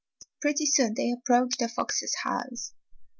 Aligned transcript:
Pretty 0.41 0.65
soon 0.65 0.95
they 0.95 1.11
approached 1.11 1.59
the 1.59 1.69
fox's 1.69 2.15
house. 2.23 2.73